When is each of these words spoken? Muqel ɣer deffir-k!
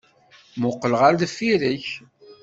Muqel 0.59 0.93
ɣer 0.99 1.13
deffir-k! 1.21 1.85